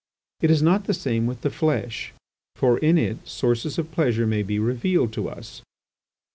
It 0.41 0.49
is 0.49 0.63
not 0.63 0.85
the 0.85 0.95
same 0.95 1.27
with 1.27 1.41
the 1.41 1.51
flesh, 1.51 2.11
for 2.55 2.79
in 2.79 2.97
it 2.97 3.17
sources 3.27 3.77
of 3.77 3.91
pleasure 3.91 4.25
may 4.25 4.41
be 4.41 4.57
revealed 4.57 5.13
to 5.13 5.29
us. 5.29 5.61